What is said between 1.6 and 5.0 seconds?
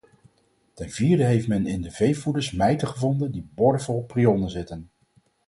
in de veevoeders mijten gevonden die boordevol prionen zitten.